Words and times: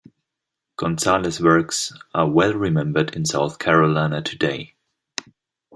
Gonzales' 0.77 1.39
works 1.39 1.93
are 2.15 2.27
well 2.27 2.55
remembered 2.55 3.15
in 3.15 3.23
South 3.23 3.59
Carolina 3.59 4.23
today. 4.23 4.73